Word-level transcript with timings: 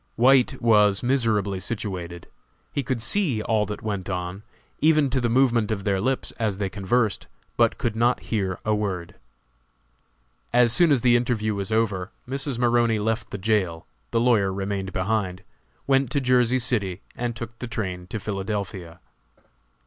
White 0.15 0.59
was 0.59 1.03
miserably 1.03 1.59
situated. 1.59 2.25
He 2.73 2.81
could 2.81 3.03
see 3.03 3.43
all 3.43 3.67
that 3.67 3.83
went 3.83 4.09
on, 4.09 4.41
even 4.79 5.11
to 5.11 5.21
the 5.21 5.29
movement 5.29 5.69
of 5.69 5.83
their 5.83 6.01
lips 6.01 6.31
as 6.39 6.57
they 6.57 6.69
conversed, 6.71 7.27
but 7.55 7.77
could 7.77 7.95
not 7.95 8.21
hear 8.23 8.57
a 8.65 8.73
word. 8.73 9.13
As 10.51 10.73
soon 10.73 10.91
as 10.91 11.01
the 11.01 11.15
interview 11.15 11.53
was 11.53 11.71
over 11.71 12.09
Mrs. 12.27 12.57
Maroney 12.57 12.97
left 12.97 13.29
the 13.29 13.37
jail 13.37 13.85
the 14.09 14.19
lawyer 14.19 14.51
remaining 14.51 14.91
behind 14.91 15.43
went 15.85 16.09
to 16.13 16.19
Jersey 16.19 16.57
City, 16.57 17.01
and 17.15 17.35
took 17.35 17.59
the 17.59 17.67
train 17.67 18.07
to 18.07 18.19
Philadelphia. 18.19 18.99